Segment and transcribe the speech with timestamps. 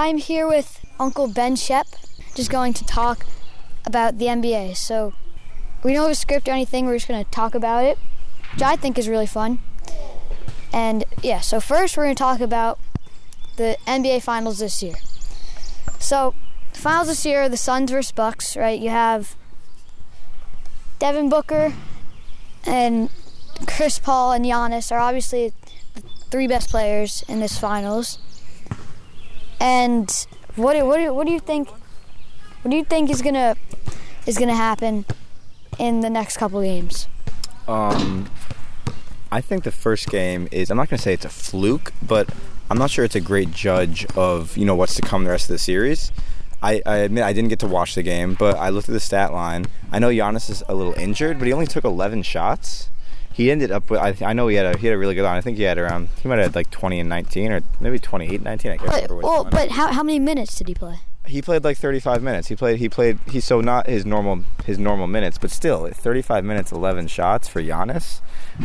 [0.00, 1.86] I'm here with Uncle Ben Shep,
[2.34, 3.26] just going to talk
[3.84, 4.74] about the NBA.
[4.74, 5.12] So
[5.84, 6.86] we don't have a script or anything.
[6.86, 7.98] We're just going to talk about it,
[8.54, 9.58] which I think is really fun.
[10.72, 12.78] And yeah, so first we're going to talk about
[13.56, 14.94] the NBA Finals this year.
[15.98, 16.34] So
[16.72, 18.80] the finals this year, are the Suns versus Bucks, right?
[18.80, 19.36] You have
[20.98, 21.74] Devin Booker
[22.64, 23.10] and
[23.66, 25.52] Chris Paul and Giannis are obviously
[25.94, 28.18] the three best players in this finals.
[29.60, 30.10] And
[30.56, 31.68] what do, what do, what do you think?
[32.62, 33.56] What do you think is gonna
[34.26, 35.04] is gonna happen
[35.78, 37.08] in the next couple games?
[37.68, 38.28] Um,
[39.30, 40.70] I think the first game is.
[40.70, 42.28] I'm not to say it's a fluke, but
[42.70, 45.44] I'm not sure it's a great judge of you know what's to come the rest
[45.44, 46.12] of the series.
[46.62, 49.00] I, I admit I didn't get to watch the game, but I looked at the
[49.00, 49.66] stat line.
[49.90, 52.90] I know Giannis is a little injured, but he only took 11 shots.
[53.40, 54.00] He ended up with.
[54.00, 55.38] I, I know he had a he had a really good line.
[55.38, 56.08] I think he had around.
[56.22, 58.70] He might have had like 20 and 19, or maybe 28 19.
[58.72, 61.00] I can't But, remember well, but how, how many minutes did he play?
[61.24, 62.48] he played like 35 minutes.
[62.48, 62.78] He played.
[62.78, 63.18] He played.
[63.30, 67.62] He's so not his normal his normal minutes, but still 35 minutes, 11 shots for
[67.62, 68.20] Giannis.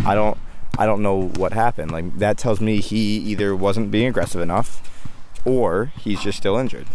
[0.05, 0.37] I don't.
[0.77, 1.91] I don't know what happened.
[1.91, 5.07] Like that tells me he either wasn't being aggressive enough,
[5.45, 6.87] or he's just still injured.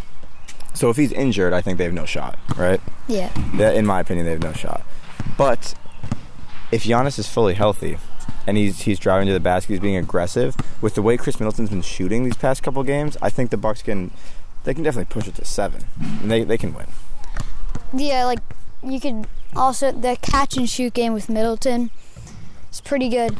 [0.75, 2.81] So if he's injured, I think they have no shot, right?
[3.08, 3.31] Yeah.
[3.55, 4.83] That, in my opinion, they have no shot.
[5.39, 5.75] But
[6.71, 7.99] if Giannis is fully healthy
[8.47, 11.71] and he's he's driving to the basket, he's being aggressive with the way Khris Middleton's
[11.71, 14.11] been shooting these past couple games, I think the Bucks can
[14.65, 16.87] they can definitely push it to seven, and they they can win.
[17.93, 18.41] Yeah, like
[18.83, 21.91] you could also the catch and shoot game with Middleton
[22.71, 23.39] is pretty good.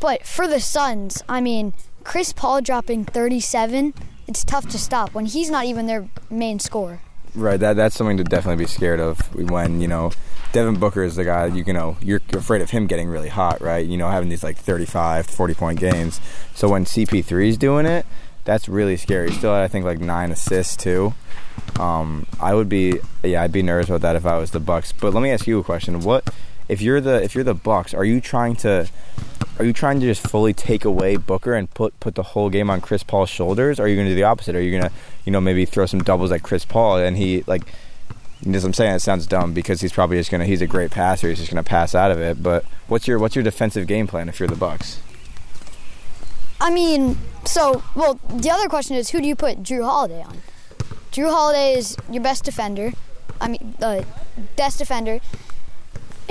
[0.00, 3.94] But for the Suns, I mean, Chris Paul dropping 37,
[4.26, 7.00] it's tough to stop when he's not even their main scorer.
[7.34, 10.12] Right, that that's something to definitely be scared of when you know
[10.52, 13.86] Devin Booker is the guy you, know you're afraid of him getting really hot, right?
[13.86, 16.20] You know having these like 35, 40 point games.
[16.54, 18.04] So when CP3 is doing it,
[18.44, 19.30] that's really scary.
[19.32, 21.14] Still I think like nine assists too.
[21.80, 24.92] Um, I would be yeah I'd be nervous about that if I was the Bucks.
[24.92, 26.28] But let me ask you a question: What
[26.68, 27.94] if you're the if you're the Bucks?
[27.94, 28.90] Are you trying to
[29.58, 32.70] are you trying to just fully take away Booker and put put the whole game
[32.70, 33.78] on Chris Paul's shoulders?
[33.78, 34.56] Or are you going to do the opposite?
[34.56, 34.90] Are you going to,
[35.24, 37.62] you know, maybe throw some doubles at Chris Paul and he like
[38.46, 40.44] as I'm saying, it sounds dumb because he's probably just gonna.
[40.44, 41.28] He's a great passer.
[41.28, 42.42] He's just gonna pass out of it.
[42.42, 45.00] But what's your what's your defensive game plan if you're the Bucks?
[46.60, 50.38] I mean, so well, the other question is who do you put Jrue Holiday on?
[51.12, 52.92] Jrue Holiday is your best defender.
[53.40, 54.02] I mean, uh,
[54.56, 55.20] best defender.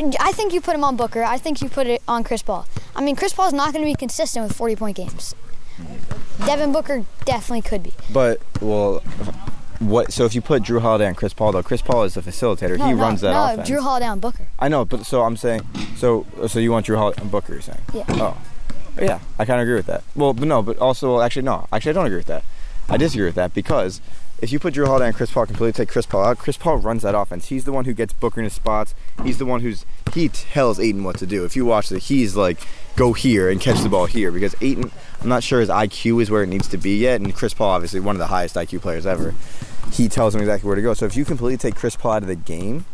[0.02, 1.22] And I think you put him on Booker.
[1.24, 2.66] I think you put it on Chris Paul.
[2.96, 5.36] I mean, Chris Paul's not going to be consistent with 40 point games.
[6.44, 7.94] Devin Booker definitely could be.
[8.12, 9.02] But well,
[9.78, 10.12] what?
[10.12, 12.80] So if you put Jrue Holiday on Chris Paul, though, Chris Paul is the facilitator.
[12.80, 13.70] No, he no, runs that no, offense.
[13.70, 14.48] Jrue Holiday on Booker.
[14.58, 15.62] I know, but so I'm saying,
[15.98, 17.54] so so you want Jrue Holiday on Booker?
[17.54, 17.82] You're saying?
[17.94, 18.06] Yeah.
[18.10, 18.42] Oh,
[19.00, 19.20] yeah.
[19.38, 20.04] I kind of agree with that.
[20.16, 21.68] Well, but no, but also, well, actually, no.
[21.72, 22.44] Actually, I don't agree with that.
[22.90, 24.02] I disagree with that because
[24.42, 26.38] if you put Jrue Holiday and Chris Paul, completely take Chris Paul out.
[26.40, 27.48] Chris Paul runs that offense.
[27.48, 28.96] He's the one who gets Booker in his spots.
[29.24, 31.46] He's the one who's he tells Ayton what to do.
[31.46, 32.60] If you watch it, he's like,
[32.96, 34.92] go here and catch the ball here because Ayton.
[35.22, 37.70] I'm not sure his IQ is where it needs to be yet, and Chris Paul,
[37.70, 39.36] obviously one of the highest IQ players ever.
[39.92, 40.96] He tells him exactly where to go.
[40.96, 42.86] So if you completely take Chris Paul out of the game,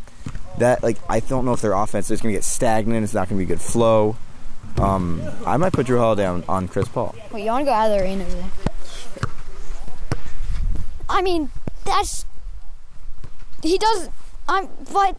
[0.58, 3.04] that like I don't know if their offense is going to get stagnant.
[3.04, 4.18] It's not going to be good flow.
[4.78, 7.16] Um, I might put Jrue Holiday on, on Chris Paul.
[7.32, 8.46] Wait, you want to go out of the arena there?
[11.10, 11.52] I mean,
[11.86, 12.26] that's
[13.64, 14.10] he does.
[14.48, 15.18] I'm, but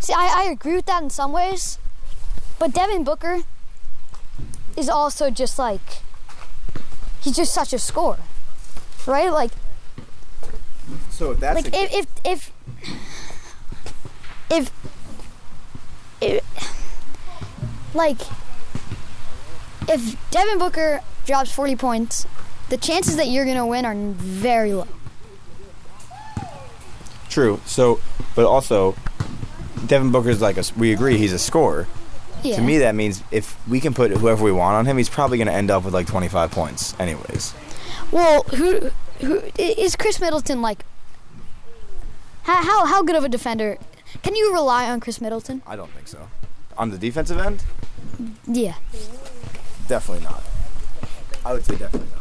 [0.00, 1.78] see, I, I agree with that in some ways,
[2.58, 3.40] but Devin Booker
[4.76, 6.02] is also just like
[7.20, 8.18] he's just such a scorer,
[9.06, 9.30] right?
[9.30, 9.52] Like,
[11.10, 12.52] So if that's like if if if
[14.50, 14.70] if,
[16.20, 18.20] if like
[19.88, 22.26] if Devin Booker drops 40 points,
[22.68, 24.86] the chances that you're gonna win are very low.
[27.28, 27.60] True.
[27.66, 28.00] So,
[28.34, 28.94] but also,
[29.86, 30.64] Devin Booker's like a.
[30.76, 31.86] We agree he's a scorer.
[32.42, 32.56] Yeah.
[32.56, 35.38] To me, that means if we can put whoever we want on him, he's probably
[35.38, 37.52] going to end up with like 25 points, anyways.
[38.12, 38.90] well, who
[39.20, 40.84] who is Khris Middleton like?
[42.44, 43.76] How how how good of a defender?
[44.22, 45.62] Can you rely on Khris Middleton?
[45.66, 46.28] I don't think so.
[46.78, 47.62] On the defensive end,
[48.46, 48.74] Yeah.
[49.88, 50.42] definitely not.
[51.44, 52.17] I would say definitely not.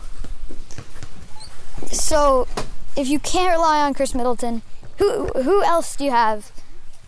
[1.92, 2.48] So,
[2.96, 4.62] if you can't rely on Khris Middleton,
[4.98, 6.52] who who else do you have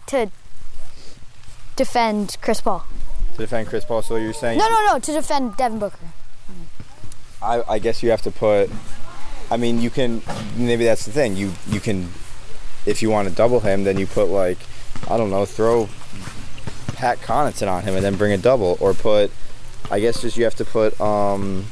[0.07, 0.29] to
[1.75, 2.85] defend Chris Paul?
[3.33, 4.59] To defend Chris Paul, so you're saying?
[4.59, 5.97] No, no, no, to defend Devin Booker.
[7.41, 8.69] I, I guess you have to put.
[9.49, 10.21] I mean, you can.
[10.55, 11.35] Maybe that's the thing.
[11.35, 12.09] You you can,
[12.85, 14.59] if you want to double him, then you put like,
[15.09, 15.89] I don't know, throw
[16.95, 19.31] Pat Connaughton on him and then bring a double, or put.
[19.89, 20.99] I guess just you have to put.
[21.01, 21.65] um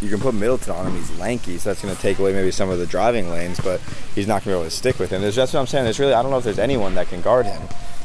[0.00, 0.96] you can put Middleton on him.
[0.96, 3.80] He's lanky, so that's going to take away maybe some of the driving lanes, but
[4.14, 5.20] he's not going to be able to stick with him.
[5.20, 5.84] There's, that's what I'm saying.
[5.84, 7.62] There's really I don't know if there's anyone that can guard him.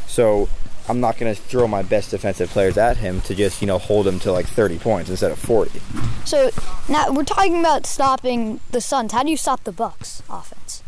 [0.08, 0.50] So
[0.88, 3.78] I'm not going to throw my best defensive players at him to just you know
[3.80, 5.82] hold him to like 30 points instead of 40.
[6.26, 6.52] So
[6.90, 9.12] now we're talking about stopping the Suns.
[9.12, 10.84] How do you stop the Bucks offense?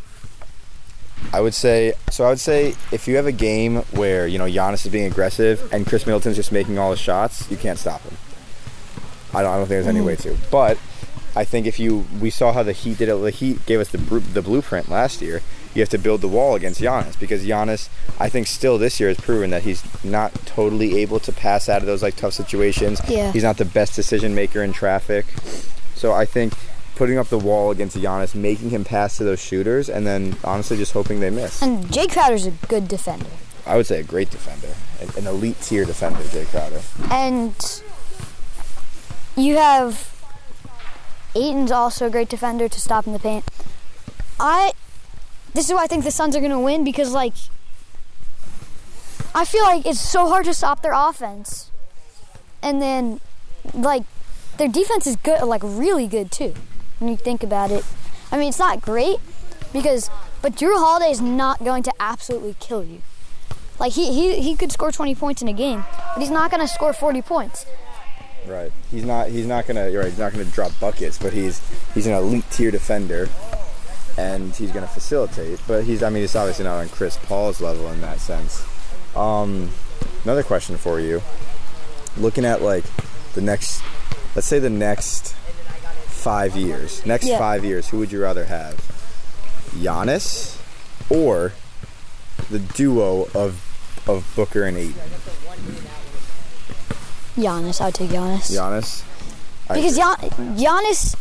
[1.34, 2.26] I would say so.
[2.26, 5.72] I would say if you have a game where you know Giannis is being aggressive
[5.74, 8.18] and Khris Middleton's just making all the shots, you can't stop him.
[9.34, 10.38] I don't, I don't think there's any way to.
[10.52, 10.78] But
[11.38, 13.16] I think if you we saw how the Heat did it.
[13.16, 15.44] The Heat gave us the the blueprint last year.
[15.76, 17.90] You have to build the wall against Giannis because Giannis,
[18.20, 21.82] I think, still this year has proven that he's not totally able to pass out
[21.82, 23.00] of those like tough situations.
[23.08, 23.32] Yeah.
[23.32, 25.28] He's not the best decision maker in traffic.
[25.94, 26.54] So I think
[26.96, 30.78] putting up the wall against Giannis, making him pass to those shooters, and then honestly
[30.78, 31.62] just hoping they miss.
[31.62, 33.30] And Jae Crowder's a good defender.
[33.68, 36.82] I would say a great defender, an, an elite tier defender, Jae Crowder.
[37.12, 37.84] And
[39.36, 40.17] you have
[41.36, 43.46] Ayton's also a great defender to stop in the paint.
[44.40, 44.74] I
[45.54, 47.34] this is why I think the Suns are gonna win because like
[49.34, 51.72] I feel like it's so hard to stop their offense.
[52.62, 53.20] And then
[53.74, 54.04] like
[54.58, 56.54] their defense is good like really good too.
[57.00, 57.86] When you think about it.
[58.32, 59.18] I mean it's not great
[59.74, 60.10] because
[60.42, 63.02] but Jrue Holiday is not going to absolutely kill you.
[63.80, 65.84] Like he, he, he could score 20 points in a game,
[66.14, 67.66] but he's not going to score 40 points.
[68.48, 68.72] Right.
[68.92, 69.28] He's not.
[69.30, 69.90] He's not gonna.
[69.90, 70.10] You're right.
[70.10, 71.62] He's not gonna drop buckets, but he's
[71.94, 73.28] he's an elite tier defender,
[74.18, 75.60] and he's gonna facilitate.
[75.68, 76.02] But he's.
[76.02, 78.66] I mean, he's obviously not on Chris Paul's level in that sense.
[79.16, 79.72] Um,
[80.24, 81.22] another question for you.
[82.18, 82.86] Looking at like
[83.34, 83.82] the next,
[84.36, 85.34] let's say the next
[86.06, 87.06] five years.
[87.06, 87.38] Next Yeah.
[87.38, 88.76] five years, who would you rather have?
[89.76, 90.58] Giannis,
[91.10, 91.54] or
[92.50, 93.62] the duo of
[94.08, 94.96] of Booker and Ayton?
[97.38, 98.52] Giannis, I would take Giannis.
[98.52, 99.04] Giannis.
[99.70, 99.96] I Because.
[99.96, 100.16] Gian,
[100.58, 101.16] Giannis,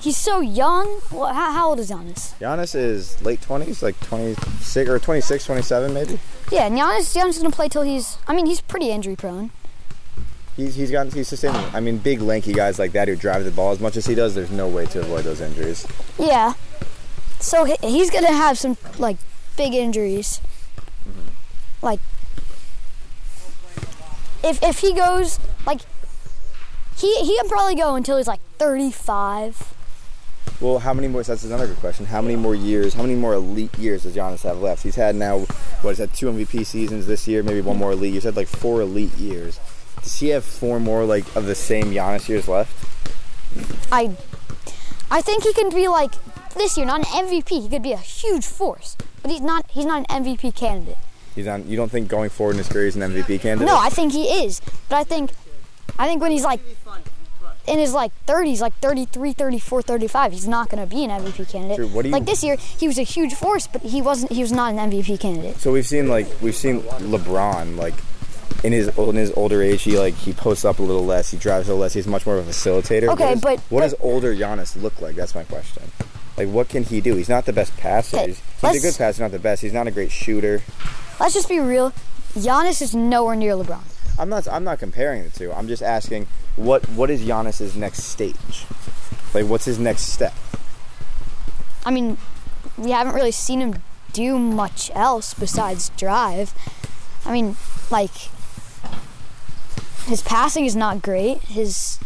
[0.00, 1.00] he's so young.
[1.12, 2.38] Well, how, how old is Giannis?
[2.38, 6.18] Giannis is late 20s, like 26 or 26, 27 maybe.
[6.50, 9.16] Yeah, and Giannis, Giannis is going to play till he's, I mean, he's pretty injury
[9.16, 9.50] prone.
[10.56, 11.64] He's he's got he's sustainable.
[11.72, 14.14] I mean, big lanky guys like that who drive the ball as much as he
[14.14, 15.86] does, there's no way to avoid those injuries.
[16.18, 16.52] Yeah.
[17.40, 19.16] So he's going to have some, like,
[19.56, 20.40] big injuries.
[21.08, 21.28] Mm-hmm.
[21.80, 22.00] Like,
[24.44, 25.80] if, if he goes, like,
[26.96, 29.74] he, he can probably go until he's like 35.
[30.60, 31.22] Well, how many more?
[31.24, 32.06] That's another good question.
[32.06, 32.94] How many more years?
[32.94, 34.84] How many more elite years does Giannis have left?
[34.84, 35.40] He's had now,
[35.80, 36.14] what is that?
[36.14, 38.14] Two MVP seasons this year, maybe one more elite.
[38.14, 39.58] He's had like four elite years.
[40.02, 42.72] Does he have four more like of the same Giannis years left?
[43.90, 44.16] I
[45.10, 46.14] I think he can be like
[46.54, 47.62] this year, not an MVP.
[47.62, 49.70] He could be a huge force, but he's not.
[49.70, 50.96] He's not an MVP candidate.
[51.34, 51.66] He's on.
[51.68, 53.66] You don't think going forward in his career he's an MVP candidate?
[53.66, 54.60] No, I think he is.
[54.88, 55.30] But I think
[55.98, 56.60] I think when he's like
[57.66, 61.48] in his like 30s, like 33, 34, 35, he's not going to be an MVP
[61.50, 61.76] candidate.
[61.76, 61.86] True.
[61.88, 64.32] What do you- like this year, he was a huge force, but he wasn't.
[64.32, 65.56] He was not an MVP candidate.
[65.58, 67.94] So we've seen like we've seen LeBron like
[68.64, 71.38] in his in his older age he like he posts up a little less, he
[71.38, 73.08] drives a little less, he's much more of a facilitator.
[73.08, 75.14] Okay, what is, but- what but- does older Giannis look like?
[75.16, 75.82] That's my question.
[76.36, 77.14] Like what can he do?
[77.14, 78.18] He's not the best passer.
[78.26, 79.62] He's, he's a good passer, not the best.
[79.62, 80.62] He's not a great shooter.
[81.20, 81.92] Let's just be real.
[82.34, 83.82] Giannis is nowhere near LeBron.
[84.18, 85.52] I'm not I'm not comparing the two.
[85.52, 86.26] I'm just asking
[86.56, 88.64] what what is Giannis's next stage?
[89.34, 90.34] Like what's his next step?
[91.84, 92.18] I mean,
[92.76, 96.54] we haven't really seen him do much else besides drive.
[97.24, 97.56] I mean,
[97.90, 98.12] like
[100.06, 101.38] his passing is not great.
[101.42, 101.98] His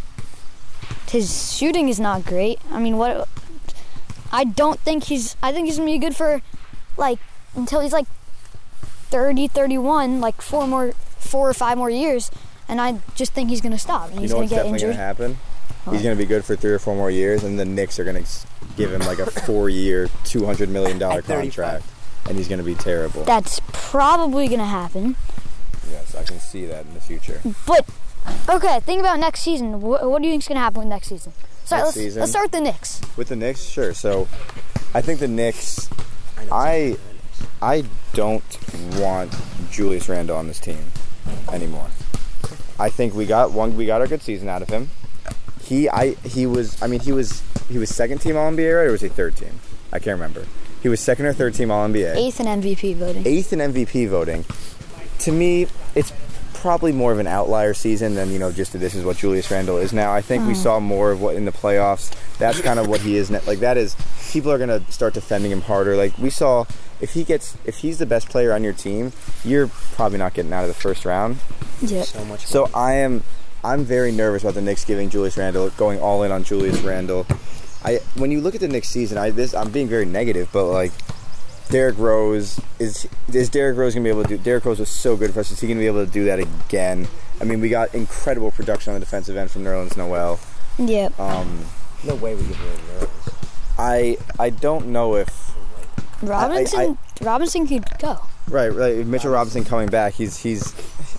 [1.11, 2.61] his shooting is not great.
[2.71, 3.29] I mean, what
[4.33, 6.43] I don't think he's I think he's to be good for
[6.97, 7.19] like
[7.55, 8.07] until he's like
[9.11, 12.31] 30, 31, like four more four or five more years
[12.69, 14.55] and I just think he's going to stop and You he's know going what's to
[14.57, 14.91] get definitely injured.
[14.97, 15.39] gonna happen?
[15.85, 15.93] What?
[15.95, 18.25] He's gonna be good for three or four more years, and the Knicks are gonna
[18.77, 21.85] give him like a four-year, two hundred million dollar contract,
[22.29, 23.23] and he's gonna be terrible.
[23.25, 25.15] That's probably going to happen.
[25.89, 27.41] Yes, I can see that in the future.
[27.69, 27.89] But
[28.49, 29.81] okay, think about next season.
[29.81, 31.33] What, what do you think's gonna happen with next season?
[31.65, 32.21] Start, Next let's, season?
[32.21, 33.01] let's start with the Knicks.
[33.17, 33.95] With the Knicks, sure.
[33.95, 34.23] So,
[34.95, 35.89] I think the Knicks.
[36.51, 36.97] I
[37.63, 38.43] I don't
[38.99, 39.35] want
[39.71, 40.79] Julius Randle on this team
[41.53, 41.89] anymore.
[42.79, 43.77] I think we got one.
[43.77, 44.91] We got a good season out of him.
[45.63, 46.81] He I he was.
[46.83, 49.37] I mean he was he was second team All NBA right or was he third
[49.37, 49.59] team?
[49.93, 50.45] I can't remember.
[50.83, 52.15] He was second or third team All NBA.
[52.15, 53.27] Eighth in MVP voting.
[53.27, 54.45] eighth in MVP voting.
[55.21, 56.13] To me, it's
[56.67, 59.77] probably more of an outlier season than you know just this is what Julius Randle
[59.77, 60.13] is now.
[60.13, 60.57] I think we mm.
[60.57, 62.13] saw more of what in the playoffs.
[62.39, 63.31] That's kind of what he is.
[63.31, 63.39] now.
[63.47, 63.95] Like that is
[64.33, 65.95] people are gonna start defending him harder.
[65.97, 66.65] Like we saw
[67.01, 69.13] if he gets if he's the best player on your team,
[69.45, 71.39] you're probably not getting out of the first round.
[71.81, 72.03] Yeah.
[72.03, 72.45] So much.
[72.45, 73.23] So I am.
[73.63, 77.29] I'm very nervous about the Knicks giving Julius Randle going all in on Julius Randle.
[77.85, 80.65] I when you look at the Knicks season, I this I'm being very negative, but
[80.65, 80.91] like
[81.69, 84.39] Derrick Rose is is Derrick Rose gonna be able to do?
[84.39, 85.51] Derrick Rose was so good for us.
[85.51, 87.09] Is he gonna be able to do that again?
[87.41, 90.39] I mean, we got incredible production on the defensive end from Nerlens Noel.
[90.79, 91.09] Yeah.
[91.19, 91.65] Um,
[92.05, 92.71] No way we give away
[93.01, 93.35] Nerlens.
[93.79, 95.53] I I don't know if
[96.23, 98.19] Robinson Robinson could go.
[98.49, 100.15] right right if Mitchell Robinson coming back.
[100.15, 100.73] He's he's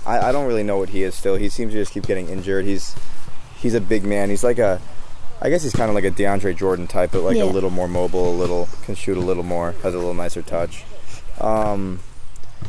[0.06, 1.36] I, I don't really know what he is still.
[1.36, 2.66] He seems to just keep getting injured.
[2.66, 2.96] He's
[3.58, 4.30] he's a big man.
[4.30, 4.80] He's like a
[5.42, 7.44] I guess he's kind of like a DeAndre Jordan type, but like Yeah.
[7.44, 10.42] a little more mobile, a little can shoot a little more, has a little nicer
[10.42, 10.84] touch.
[11.40, 12.00] Um,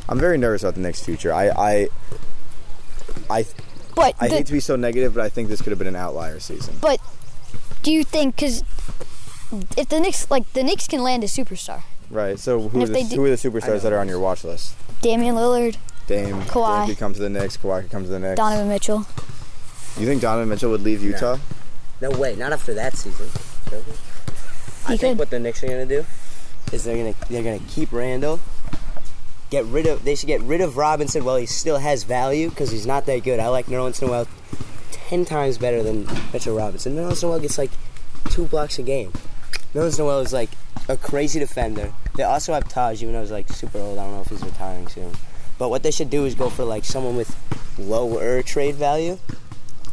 [0.08, 1.32] I'm very nervous about the Knicks' future.
[1.32, 1.88] I I
[3.30, 3.46] I,
[3.94, 5.88] But I the, hate to be so negative, but I think this could have been
[5.88, 6.76] an outlier season.
[6.80, 7.00] but
[7.82, 8.62] do you think because
[9.76, 12.38] if the Knicks like the Knicks can land a superstar, Right.
[12.38, 14.74] So who are the, do- who are the superstars that are on your watch list?
[15.02, 16.80] Damian Lillard, Dame, Kawhi.
[16.86, 17.56] Dame could come to the Knicks.
[17.58, 18.36] Kawhi could come to the Knicks.
[18.36, 19.06] Donovan Mitchell.
[19.98, 21.36] You think Donovan Mitchell would leave Utah?
[22.00, 23.26] No way, not after that season.
[24.86, 25.18] I think could.
[25.18, 26.06] what the Knicks are gonna do
[26.72, 28.40] is they're gonna they're gonna keep Randle.
[29.50, 32.70] Get rid of they should get rid of Robinson while he still has value because
[32.70, 33.40] he's not that good.
[33.40, 34.28] I like Nerlens Noel
[34.90, 36.94] ten times better than Mitchell Robinson.
[36.94, 37.70] Nerlens Noel gets like
[38.30, 39.12] two blocks a game.
[39.74, 40.50] Nerlens Noel is like
[40.88, 41.92] a crazy defender.
[42.16, 43.98] They also have Taj, even though he's like super old.
[43.98, 45.12] I don't know if he's retiring soon.
[45.58, 47.36] But what they should do is go for like someone with
[47.78, 49.18] lower trade value,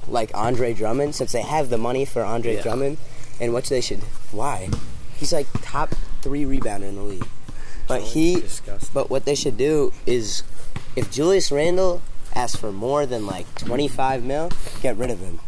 [0.07, 2.97] like Andre Drummond, since they have the money for Andre Drummond.
[3.39, 3.99] And what they should
[4.31, 4.69] why?
[5.17, 7.27] He's like top three rebounder in the league.
[7.87, 8.89] But he disgusting.
[8.93, 10.43] but what they should do is
[10.95, 12.01] if Julius Randle
[12.33, 15.39] asks for more than like twenty five mil, get rid of him.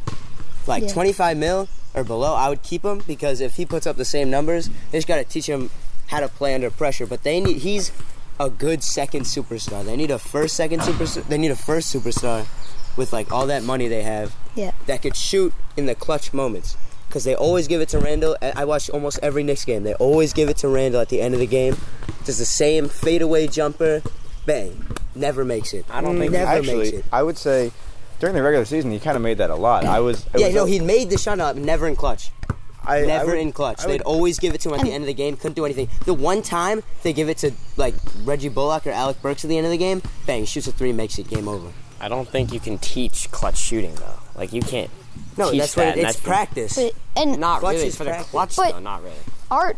[0.68, 0.90] Like Yeah.
[0.94, 4.06] twenty five mil or below, I would keep him because if he puts up the
[4.06, 5.70] same numbers, they just gotta teach him
[6.08, 7.06] how to play under pressure.
[7.08, 7.92] But they need he's
[8.40, 9.84] a good second superstar.
[9.84, 12.46] They need a first second superstar they need a first superstar
[12.98, 14.72] with like all that money they have Yeah.
[14.88, 16.76] that could shoot in the clutch moments.
[17.08, 18.36] Because they always give it to Randle.
[18.42, 19.84] I I watch almost every Knicks game.
[19.84, 21.78] They always give it to Randle at the end of the game.
[22.26, 24.02] Does the same fadeaway jumper,
[24.46, 24.86] bang,
[25.16, 25.86] never makes it.
[25.90, 27.06] I don't think- never Actually, makes it.
[27.14, 27.72] I would say
[28.20, 29.86] during the regular season, he kind of made that a lot.
[29.86, 30.26] I was.
[30.34, 32.32] it Yeah, was no, a- he made the shot up, never in clutch.
[32.86, 33.84] I, I Never would- in clutch.
[33.84, 35.36] I They'd would- always give it to him at the end of the game.
[35.38, 35.88] Couldn't do anything.
[36.06, 37.94] The one time they give it to like
[38.26, 40.92] Reggie Bullock or Alec Burks at the end of the game, bang, shoots a three,
[40.94, 41.68] makes it game over.
[42.00, 44.20] I don't think you can teach clutch shooting though.
[44.36, 44.90] Like you can't.
[45.38, 46.76] No, teach that's that, what and it's I practice.
[46.76, 48.80] But, and Not Clutch really is for the clutch But- though.
[48.80, 49.16] Not really.
[49.50, 49.78] Art,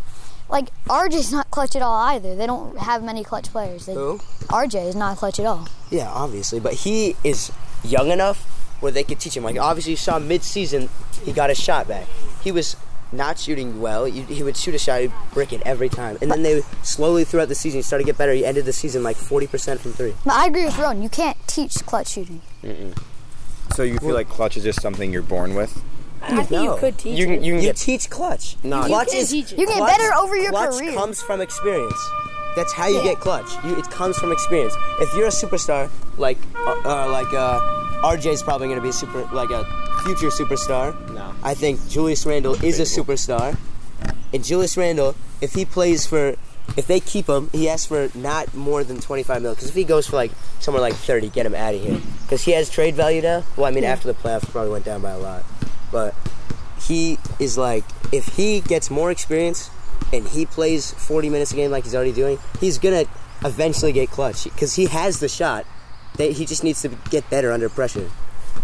[0.49, 2.35] like RJ's not clutch at all either.
[2.35, 3.85] They don't have many clutch players.
[3.85, 4.17] They, Who?
[4.47, 5.67] RJ is not clutch at all.
[5.91, 7.51] Yeah, obviously, but he is
[7.83, 8.43] young enough
[8.81, 9.43] where they could teach him.
[9.43, 10.89] Like obviously, you saw mid-season
[11.23, 12.07] he got his shot back.
[12.43, 12.75] He was
[13.11, 14.07] not shooting well.
[14.07, 17.23] You- He would shoot a shot, he'd brick it every time, and then they slowly
[17.23, 18.33] throughout the season he started to get better.
[18.33, 20.13] He ended the season like forty percent from three.
[20.25, 21.01] But I agree with Ron.
[21.01, 22.41] You can't teach clutch shooting.
[23.75, 25.81] So you feel like clutch is just something you're born with?
[26.21, 26.73] I think No.
[26.75, 27.41] you could teach You can it.
[27.43, 28.57] you can You get teach clutch.
[28.63, 29.59] No, you clutch can is teach it.
[29.59, 30.91] You get clutch- better over your clutch career.
[30.91, 31.97] Clutch comes from experience.
[32.55, 33.03] That's how you Yeah.
[33.03, 33.49] get clutch.
[33.63, 34.73] You, it comes from experience.
[34.99, 37.59] If you're a superstar, like uh, uh, like uh,
[38.03, 39.63] RJ's probably going to be a super like a
[40.03, 40.93] future superstar.
[41.13, 41.18] No.
[41.43, 43.57] I think Julius Randle is a superstar.
[44.33, 46.35] And Julius Randle, if he plays for,
[46.77, 49.53] if they keep him, he asks for not more than 25 mil.
[49.53, 51.99] Because if he goes for like somewhere like 30, get him out of here.
[52.23, 53.43] Because he has trade value now.
[53.57, 55.43] Well, I mean, after the playoffs, probably went down by a lot.
[55.91, 56.15] But
[56.81, 59.69] he is like, if he gets more experience
[60.13, 63.05] and he plays 40 minutes a game like he's already doing, he's gonna
[63.43, 65.65] eventually get clutch because he has the shot.
[66.15, 68.09] They, he just needs to get better under pressure.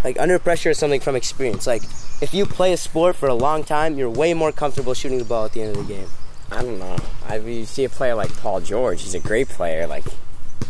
[0.03, 1.65] Like under pressure is something from experience.
[1.67, 1.83] Like
[2.21, 5.25] if you play a sport for a long time, you're way more comfortable shooting the
[5.25, 6.07] ball at the end of the game.
[6.51, 6.95] I don't know.
[7.27, 9.01] I mean, you see a player like Paul George.
[9.01, 9.87] He's a great player.
[9.87, 10.05] Like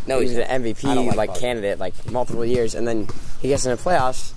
[0.07, 0.63] No, he's he's an.
[0.63, 3.07] MVP like, like candidate like multiple years, and then
[3.41, 4.31] he gets in the playoffs.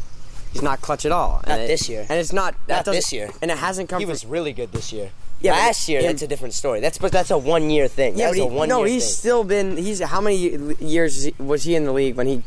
[0.53, 1.43] He's not clutch at all.
[1.47, 2.07] Not and it- this year.
[2.09, 3.31] And it's not that Not this year.
[3.43, 4.01] And it hasn't come.
[4.01, 5.11] He from, was really good this year.
[5.41, 6.81] Yeah, Last year, in- that's a different story.
[6.81, 8.19] That's but that's a one year thing.
[8.19, 9.13] Yeah, that but he, a one no, he's thing.
[9.13, 9.77] still been.
[9.77, 10.37] He's how many
[10.81, 12.43] years was he in the league when he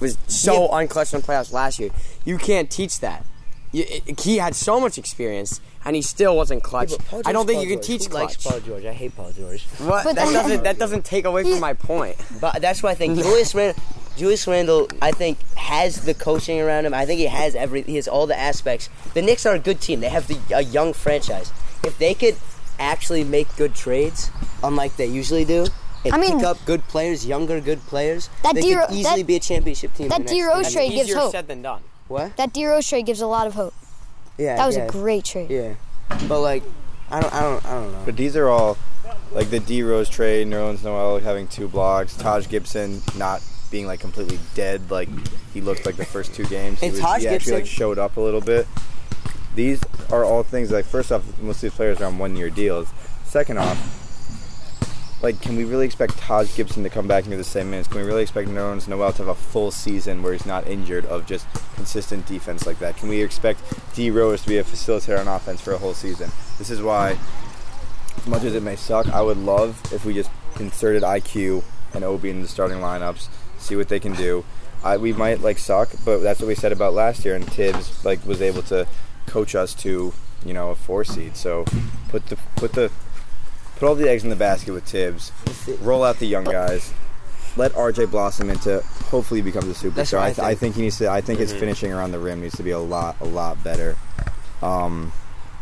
[0.00, 0.84] was so Yeah.
[0.86, 1.90] unclutched in playoffs last year?
[2.24, 3.24] You can't teach that.
[3.72, 6.92] You, it, he had so much experience, and he still wasn't clutch.
[6.92, 7.86] Yeah, I don't think you can George.
[7.86, 8.36] teach Who likes.
[8.36, 8.84] Paul George?
[8.84, 9.64] I hate Paul George.
[9.78, 10.04] What?
[10.04, 12.16] But that that- doesn't that doesn't take away from my point.
[12.40, 13.82] But that's why I think Julius Randle,
[14.16, 16.94] Julius Randle, I think has the coaching around him.
[16.94, 18.88] I think he has every, he has all the aspects.
[19.14, 20.00] The Knicks are a good team.
[20.00, 21.52] They have the, a young franchise.
[21.84, 22.36] If they could
[22.78, 24.30] actually make good trades,
[24.62, 25.66] unlike they usually do,
[26.06, 29.22] and I mean- pick up good players, younger good players, That they D- could easily
[29.22, 30.08] that- be a championship team.
[30.08, 30.42] that the next D.
[30.44, 30.94] Rose trade years.
[30.94, 31.32] gives Easier hope.
[31.32, 31.80] said than done.
[32.08, 32.36] What?
[32.36, 33.74] That D Rose trade gives a lot of hope.
[34.38, 35.50] Yeah, That was yeah, a great trade.
[35.50, 35.74] Yeah,
[36.28, 36.62] but like,
[37.10, 38.02] I don't, I don't, I don't know.
[38.04, 38.76] But these are all
[39.32, 43.98] like the D Rose trade, Nerlens Noel having two blocks, Taj Gibson not being like
[44.00, 45.08] completely dead, like
[45.54, 46.80] he looked like the first two games.
[46.82, 48.66] And he, was, Taj he actually like Gibson- showed up a little bit.
[49.54, 49.80] These
[50.12, 52.88] are all things like first off, most of these players are on one year deals.
[53.24, 53.95] Second off,
[55.22, 57.88] like, can we really expect Taj Gibson to come back do the same minutes?
[57.88, 61.06] Can we really expect Nerlens Noel to have a full season where he's not injured
[61.06, 62.96] of just consistent defense like that?
[62.96, 63.60] Can we expect
[63.94, 66.30] D Rose to be a facilitator on offense for a whole season?
[66.58, 67.16] This is why,
[68.18, 70.30] as much as it may suck, I would love if we just
[70.60, 74.44] inserted IQ and Obi in the starting lineups, see what they can do.
[74.84, 78.04] I, we might like suck, but that's what we said about last year, and Thibs
[78.04, 78.86] like was able to
[79.26, 80.12] coach us to
[80.44, 81.36] you know a four seed.
[81.36, 81.64] So
[82.08, 82.92] put the put the
[83.76, 85.32] put all the eggs in the basket with Thibs.
[85.80, 86.92] Roll out the young guys.
[87.56, 88.80] Let RJ blossom into
[89.10, 90.18] hopefully become the That's superstar.
[90.18, 90.58] I I, th- I think.
[90.60, 91.08] think he needs to.
[91.10, 93.96] I think his finishing around the rim needs to be a lot, a lot better.
[94.62, 95.12] Um,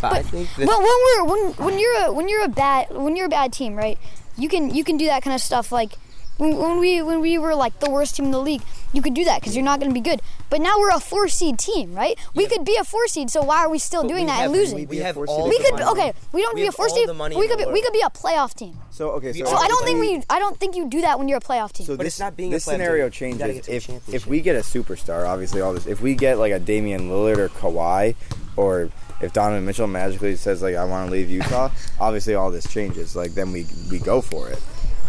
[0.01, 2.91] But I think that Well, when we're when when you're a when you're a bad
[2.91, 3.97] when you're a bad team, right?
[4.37, 5.71] You can you can do that kind of stuff.
[5.71, 5.93] Like
[6.37, 9.15] when, when we when we were like the worst team in the league, you could
[9.15, 10.21] do that because you're not going to be good.
[10.51, 12.19] But now we're a four seed team, right?
[12.35, 14.53] We could be a four seed, so why are we still doing we that and
[14.53, 14.87] losing?
[14.87, 15.59] we have four all seed.
[15.59, 16.01] We could money.
[16.01, 16.13] okay.
[16.33, 17.09] We don't We be a four seed.
[17.09, 18.79] We could be, we could be a playoff team.
[18.91, 21.29] so okay, so, So I don't think we I don't think you do that when
[21.29, 21.87] you're a playoff team.
[21.87, 23.39] So But this, it's not being this playoff scenario team.
[23.39, 25.27] Changes get to the if if we get a superstar.
[25.27, 25.87] Obviously, all this.
[25.87, 28.15] If we get like a Damian Lillard or Kawhi,
[28.57, 31.71] or if Donovan Mitchell magically says like I want to leave Utah,
[32.01, 33.17] obviously all this changes.
[33.17, 34.63] Like then we we go for it.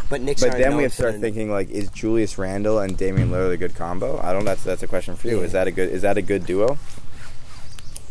[0.10, 3.30] But Nick's But then we have to start thinking like, is Julius Randle and Damian
[3.30, 4.20] Lillard a good combo?
[4.22, 4.46] I don't.
[4.46, 5.40] That's that's a question for you.
[5.40, 5.46] Yeah.
[5.46, 5.90] Is that a good?
[5.90, 6.78] Is that a good duo?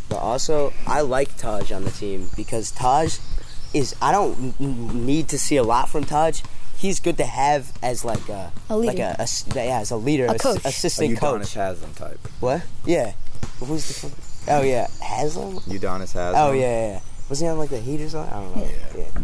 [0.08, 3.18] But also, I like Taj on the team because Taj
[3.72, 3.94] is.
[4.02, 6.42] I don't need to see a lot from Taj.
[6.76, 8.92] He's good to have as like a, A leader.
[8.92, 10.64] like a, ass- yeah, as a leader, A ass- coach.
[10.64, 11.40] A assistant coach.
[11.42, 12.18] Udonis Haslam type.
[12.40, 12.62] What?
[12.84, 13.12] Yeah.
[13.60, 14.12] Who's the?
[14.48, 15.54] Oh yeah, Haslam.
[15.60, 16.34] Udonis Haslam.
[16.36, 17.00] Oh yeah, yeah, yeah.
[17.30, 18.34] Was he on like the Heat or something?
[18.34, 18.68] I don't know.
[18.98, 19.20] Yeah.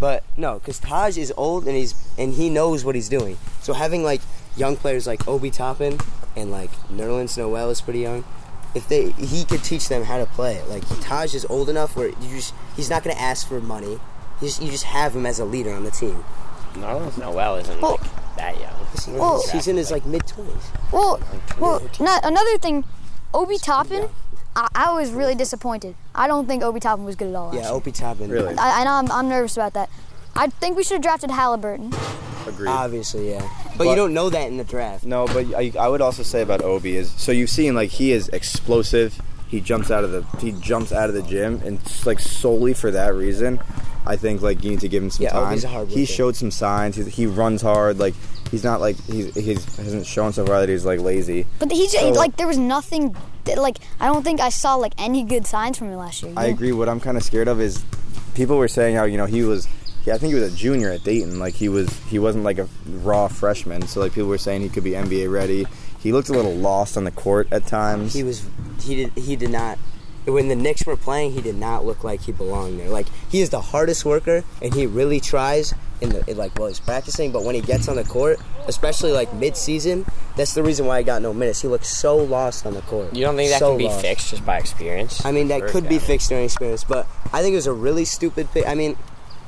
[0.00, 3.36] But no, because Taj is old and he's and he knows what he's doing.
[3.62, 4.20] So having like
[4.56, 5.98] young players like Obi Toppin
[6.36, 8.24] and like Nerlens Noel is pretty young.
[8.74, 10.62] If they he could teach them how to play.
[10.68, 13.98] Like Taj is old enough where you just he's not gonna ask for money.
[14.40, 16.24] You just, you just have him as a leader on the team.
[16.74, 19.18] Nerlens Noel isn't Well- like that young.
[19.18, 20.70] Well- he's in his like mid twenties.
[20.92, 21.20] Well,
[21.58, 22.84] well, not, another thing,
[23.34, 24.08] Obi Toppin.
[24.58, 25.94] I, I was really disappointed.
[26.14, 27.54] I don't think Obi Toppin was good at all.
[27.54, 27.70] Yeah, year.
[27.70, 28.28] Obi Toppin.
[28.30, 28.54] Really?
[28.58, 29.88] I, I know I'm, I'm nervous about that.
[30.36, 31.92] I think we should have drafted Halliburton.
[32.46, 32.68] Agreed.
[32.68, 33.48] Obviously, yeah.
[33.76, 35.04] But, But- you don't know that in the draft.
[35.04, 38.12] No, but I, I would also say about Obi is so you've seen like he
[38.12, 39.20] is explosive.
[39.48, 42.74] He jumps out of the he jumps out of the gym and s- like solely
[42.74, 43.60] for that reason,
[44.06, 45.52] I think like you need to give him some Yeah, time.
[45.52, 46.12] Obi's a hard he worker.
[46.12, 46.96] showed some signs.
[46.96, 47.98] He's, he runs hard.
[47.98, 48.14] Like
[48.50, 51.46] he's not like he's he's hasn't shown so far that he's like lazy.
[51.58, 53.16] But he's So- like there was nothing.
[53.48, 56.32] That, like I don't think I saw like any good signs from him last year.
[56.36, 56.72] I agree.
[56.72, 57.84] What I'm kind of scared of is
[58.34, 59.66] people were saying how you know he was.
[60.04, 61.38] Yeah, I think he was a junior at Dayton.
[61.38, 63.86] Like he was, he wasn't like a raw freshman.
[63.86, 65.66] So like people were saying he could be NBA ready.
[65.98, 68.14] He looked a little lost on the court at times.
[68.14, 68.46] He was
[68.82, 69.78] he did he did not
[70.26, 72.88] when the Knicks were playing he did not look like he belonged there.
[72.88, 76.68] Like he is the hardest worker and he really tries in the in, like well
[76.68, 80.62] he's practicing, but when he gets on the court, especially like mid season, that's the
[80.62, 81.60] reason why he got no minutes.
[81.62, 83.14] He looks so lost on the court.
[83.14, 84.00] You don't think that So can be lost.
[84.02, 85.24] fixed just by experience?
[85.24, 87.72] I mean that Or- could be fixed during experience, but I think it was a
[87.72, 88.66] really stupid pick.
[88.68, 88.96] I mean,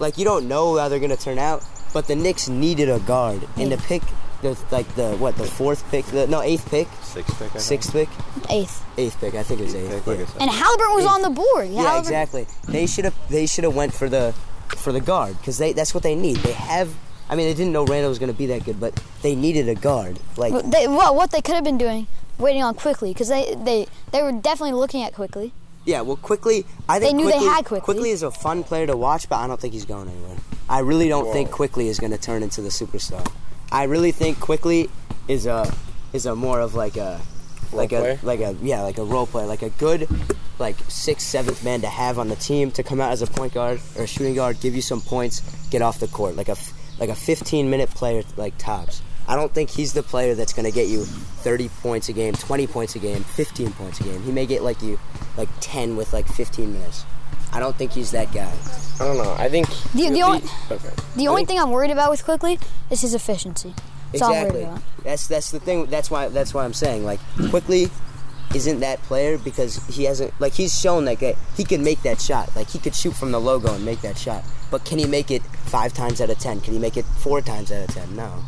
[0.01, 3.47] like you don't know how they're gonna turn out, but the Knicks needed a guard
[3.57, 4.03] and to pick
[4.43, 7.47] the like the what the fourth pick, the no eighth pick, Sixth pick.
[7.49, 7.61] I think.
[7.61, 8.09] sixth pick,
[8.49, 8.83] eighth.
[8.97, 9.35] eighth pick.
[9.35, 9.91] I think it was eighth.
[9.91, 10.27] Pick, like yeah.
[10.41, 11.69] And Halliburton was on the board.
[11.69, 12.47] Yeah, Halliburton- exactly.
[12.67, 13.15] They should have.
[13.29, 14.33] They should have went for the
[14.79, 16.37] for the guard because they that's what they need.
[16.39, 16.89] They have.
[17.31, 19.69] I mean, they didn't know Randle was going to be that good, but they needed
[19.69, 20.19] a guard.
[20.37, 23.55] Like, Well, They, well, what they could have been doing, waiting on Quickley, because they,
[23.65, 25.53] they they were definitely looking at Quickley.
[25.87, 26.67] yeah, well, Quickley.
[26.89, 27.85] I think They knew they Quickley, had Quickley.
[27.95, 30.37] Quickley is a fun player to watch, but I don't think he's going anywhere.
[30.69, 33.25] I really don't think Quickley is going to turn into the superstar.
[33.73, 34.91] I really think Quickley
[35.29, 35.73] is a
[36.13, 37.21] is a more of like a
[37.73, 38.19] like player?
[38.21, 40.09] a like a yeah like a role player like a good
[40.59, 43.55] like sixth seventh man to have on the team to come out as a point
[43.55, 45.41] guard or a shooting guard give you some points
[45.71, 49.37] get off the court like a f- like a 15 minute player like tops I
[49.37, 52.67] don't think he's the player that's going to get you 30 points a game 20
[52.67, 54.99] points a game 15 points a game he may get like you
[55.37, 57.05] like 10 with like 15 minutes
[57.53, 58.53] I don't think he's that guy
[59.01, 59.35] I don't know.
[59.39, 60.91] I think The- the only- okay.
[61.17, 62.59] The only thing I'm worried about with Quickley
[62.91, 63.75] is his efficiency.
[64.13, 64.83] That's all I'm worried exactly about.
[65.05, 67.89] that's that's the thing that's why that's why I'm saying like Quickley
[68.55, 72.21] isn't that player because he hasn't like he's shown that guy he can make that
[72.21, 72.55] shot.
[72.57, 74.43] Like he could shoot from the logo and make that shot.
[74.71, 76.61] But can he make it five times out of ten?
[76.61, 78.17] Can he make it four times out of ten?
[78.17, 78.43] No.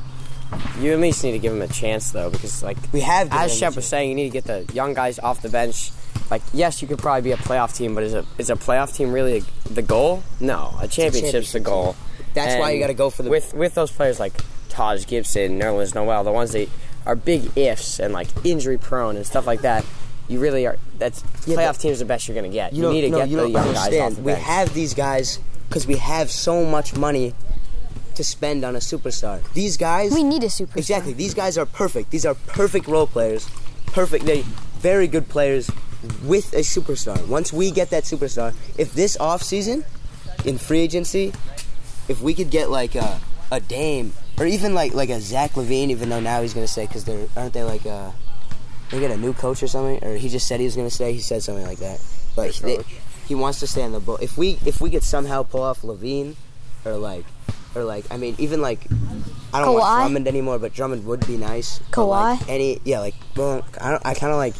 [0.80, 3.56] You at least need to give him a chance though, because like We have as
[3.56, 5.92] Shep was saying, you need to get the young guys off the bench.
[6.30, 8.94] Like yes, you could probably be a playoff team, but is a is a playoff
[8.94, 10.22] team really a, the goal?
[10.40, 11.96] No, a championship's the goal.
[12.34, 14.32] That's why you gotta go for the- with with those players like
[14.68, 16.68] Taj Gibson, Nerlens Noel, the ones that
[17.06, 19.84] are big ifs and like injury prone and stuff like that.
[20.28, 20.76] You really are.
[20.98, 22.72] That's Yeah, playoff but- teams the best you're gonna get.
[22.72, 24.16] You, don't- need to no, get you the don't young guys off understand.
[24.16, 25.38] the We have these guys
[25.68, 27.34] because we have so much money
[28.14, 29.40] to spend on a superstar.
[29.54, 30.76] These guys, We need a superstar.
[30.76, 31.12] exactly.
[31.14, 32.10] These guys are perfect.
[32.10, 33.48] These are perfect role players.
[33.86, 34.26] Perfect.
[34.26, 34.42] They
[34.80, 35.70] very good players
[36.24, 37.26] with a superstar.
[37.26, 39.84] Once we get that superstar, if this off season
[40.44, 41.32] in free agency,
[42.08, 45.90] if we could get like a a Dame or even like like a Zach LaVine,
[45.90, 48.10] even though now he's gonna say because they're aren't they like uh
[48.90, 51.12] they get a new coach or something, or he just said he was gonna stay.
[51.12, 52.00] He said something like that,
[52.36, 52.84] but he, they,
[53.26, 54.22] he wants to stay on the boat.
[54.22, 56.36] If we if we could somehow pull off LaVine,
[56.84, 57.24] or like
[57.74, 58.86] or like I mean even like
[59.52, 61.78] I don't want Drummond anymore, but Drummond would be nice.
[61.94, 62.48] But, like, Kawhi?
[62.48, 64.54] any yeah like well I don't I kind of like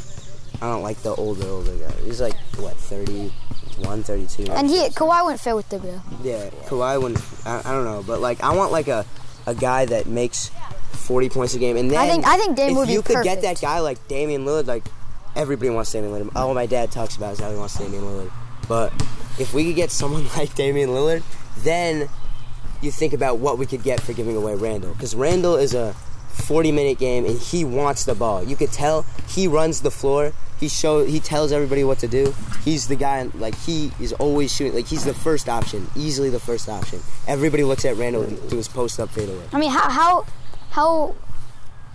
[0.61, 1.92] I don't like the older older guy.
[2.04, 4.52] He's like what 31, 32.
[4.52, 6.02] And he Kawhi wouldn't fit with the bill.
[6.22, 7.20] Yeah, Kawhi wouldn't.
[7.44, 9.04] I, I don't know, but like I want like a,
[9.46, 10.50] a guy that makes
[10.92, 13.42] forty points a game, and then I think- I think Dame if you could get
[13.42, 14.85] that guy like Damian Lillard, like
[15.35, 16.37] everybody wants Damian Lillard.
[16.37, 18.31] All my dad talks about is how he wants Damian Lillard.
[18.68, 18.92] But
[19.38, 21.22] if we could get someone like Damian Lillard,
[21.59, 22.09] then
[22.81, 25.94] you think about what we could get for giving away Randle, because Randle is a
[26.33, 28.42] forty-minute game, and he wants the ball.
[28.44, 30.33] You could tell he runs the floor.
[30.62, 32.33] He show he tells everybody what to do.
[32.64, 34.77] He's the guy like he is always shooting.
[34.77, 37.01] Like he's the first option, easily the first option.
[37.27, 39.42] Everybody looks at Randle and do his post up fadeaway.
[39.53, 40.27] I mean, how how
[40.70, 41.16] how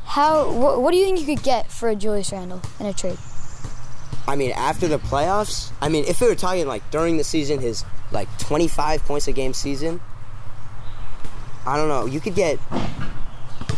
[0.04, 2.92] how what, what do you think you could get for a Julius Randle in a
[2.92, 3.18] trade?
[4.28, 7.62] I mean, after the playoffs, I mean, if we were talking like during the season,
[7.62, 10.02] his like 25 points a game season,
[11.66, 12.06] I don't know.
[12.06, 12.60] You could get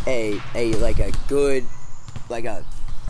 [0.07, 1.63] a a like a good
[2.27, 2.65] like a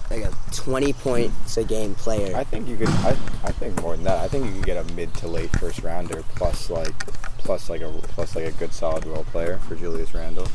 [0.10, 2.36] like a 20 points a game player.
[2.36, 2.90] I think you could.
[2.90, 3.10] I,
[3.44, 4.24] I think more than that.
[4.24, 6.98] I think you could get a mid to late first rounder plus like
[7.38, 10.48] plus like a plus like a good solid role player for Julius Randle.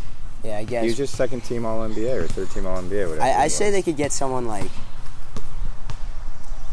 [0.43, 0.83] yeah, I guess.
[0.83, 3.09] He was just second team All NBA or third team All NBA.
[3.09, 3.23] Whatever.
[3.23, 4.71] I, I say they could get someone like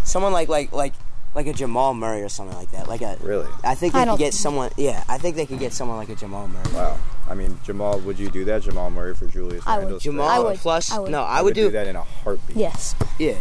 [0.03, 0.93] someone like like like
[1.33, 2.87] like a Jamal Murray or something like that.
[2.87, 3.47] Like a Really?
[3.63, 4.71] I think they I could get someone.
[4.77, 6.73] Yeah, I think they could get someone like a Jamal Murray.
[6.73, 6.97] Wow.
[7.31, 8.61] I mean, Jamal, would you do that?
[8.61, 10.01] Jamal Murray for Julius I would.
[10.01, 10.57] Jamal I would.
[10.57, 11.11] plus I would.
[11.11, 12.57] no, I, I would do, that in a heartbeat.
[12.57, 12.93] Yes.
[13.17, 13.37] Yeah,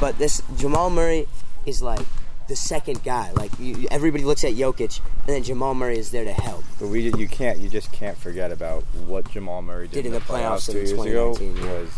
[0.00, 1.26] but this Jamal Murray
[1.66, 2.06] is like
[2.46, 3.32] the second guy.
[3.32, 6.62] Like you, you- everybody looks at Jokic, and then Jamal Murray is there to help.
[6.78, 10.12] But we, you can't, you just can't forget about what Jamal Murray did, Did in
[10.12, 11.80] the playoffs two years ago yeah.
[11.80, 11.90] was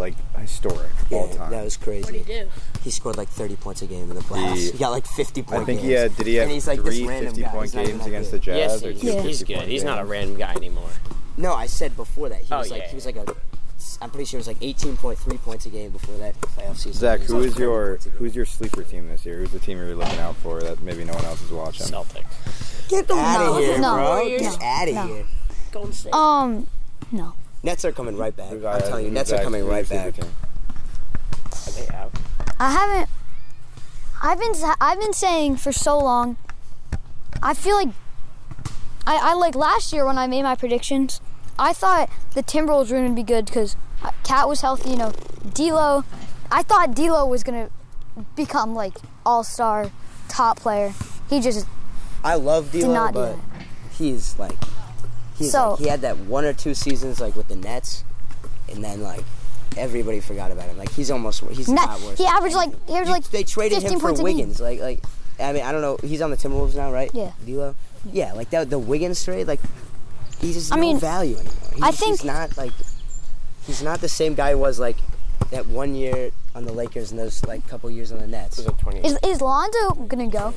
[0.00, 1.50] like historic all time.
[1.52, 2.02] that was crazy.
[2.04, 2.50] What do you do?
[2.82, 4.56] He scored like 30 points a game in the playoffs.
[4.56, 6.00] He- He, got like 50 point I think he games.
[6.00, 6.16] had.
[6.16, 7.48] Did he have and he's like this three random 50 guy.
[7.50, 8.40] point He's not even games against good.
[8.40, 8.56] the Jazz?
[8.56, 9.22] Yes, or he- two Yeah.
[9.22, 9.56] he's good.
[9.58, 10.88] point He's not a random guy anymore.
[11.36, 12.40] No, I said before that.
[12.40, 12.88] He Oh, was like yeah.
[12.88, 13.24] he was like a.
[14.02, 16.92] I'm pretty sure it was like 18.3 points a game before that playoff season.
[16.94, 18.18] Zach, He was who like is 30 your points a game.
[18.18, 19.38] who's your sleeper team this year?
[19.38, 21.86] Who's the team you're looking out for that maybe no one else is watching?
[21.86, 22.88] Celtics.
[22.88, 24.04] Get out of here, no, bro!
[24.20, 24.42] Warriors.
[24.56, 25.06] Get out of No.
[25.06, 25.24] here.
[25.72, 26.12] Golden State.
[26.14, 26.66] Um,
[27.12, 27.34] no.
[27.62, 28.48] Nets are coming right back.
[28.48, 30.14] Who's- I'm telling you, who's Nets are coming right back.
[30.18, 32.12] Are they out?
[32.58, 33.10] I haven't.
[34.22, 36.36] I've been I've been saying for so long.
[37.42, 37.88] I feel like
[39.06, 41.20] I, I like last year when I made my predictions.
[41.58, 44.90] I thought the Timberwolves were going to be good because uh, KAT was healthy.
[44.90, 45.12] You know,
[45.54, 46.04] D'Lo.
[46.50, 49.90] I thought D'Lo was going to become like all star,
[50.28, 50.92] top player.
[51.30, 51.66] He just
[52.24, 53.36] I love D'Lo, but
[53.92, 54.56] he's like,
[55.40, 58.04] he's So- like, he had that one or two seasons like with the Nets,
[58.72, 59.24] and then like
[59.76, 60.78] everybody forgot about him.
[60.78, 62.18] Like he's almost he's not, not worse.
[62.18, 64.34] he averaged like he averaged like they traded 15 him for points a game.
[64.36, 64.60] Wiggins.
[64.60, 65.00] Like like
[65.38, 65.96] I mean I don't know.
[66.02, 67.10] He's on the Timberwolves now, right?
[67.14, 67.32] Yeah.
[67.44, 67.74] D'Lo.
[68.12, 69.46] Yeah, like that the Wiggins trade.
[69.46, 69.60] Like
[70.40, 71.54] he's just I no mean, value anymore.
[71.74, 72.72] He's, I think- he's not like
[73.66, 74.96] he's not the same guy he was like
[75.50, 78.56] that one year on the Lakers and those like couple years on the Nets.
[78.56, 79.00] This was a 20.
[79.06, 80.52] Is is Lonzo gonna go?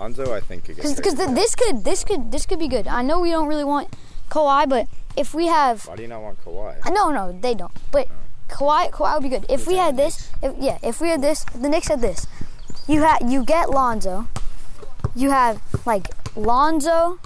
[0.00, 1.36] Lonzo, I think Because traded.
[1.36, 2.88] this could this could this could be good.
[2.88, 3.94] I know we don't really want
[4.30, 6.74] Kawhi, but if we have Why do you not want Kawhi?
[6.90, 7.72] no no they don't.
[7.92, 8.14] But oh.
[8.54, 9.44] Kawhi Kawhi would be good.
[9.50, 12.26] If we had this, if, yeah, if we had this, the Knicks had this.
[12.88, 14.26] You had you get Lonzo.
[15.14, 17.18] You have like Lonzo,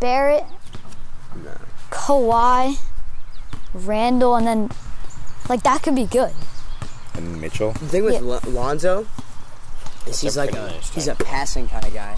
[0.00, 0.44] Barrett,
[1.90, 2.78] Kawhi,
[3.72, 4.70] Randle, and then
[5.48, 6.32] like that could be good.
[7.14, 7.70] And Mitchell.
[7.72, 8.50] The thing with Yeah.
[8.50, 9.06] Lonzo
[10.06, 12.16] is he's They're like a, nice, he's a passing kind of guy.